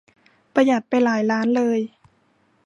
[0.53, 1.79] ประหยัดไปหลายล้านเลย